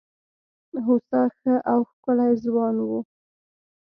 هوسا 0.85 1.21
ښه 1.37 1.53
او 1.71 1.79
ښکلی 1.91 2.31
ځوان 2.43 2.75
وو. 2.87 2.99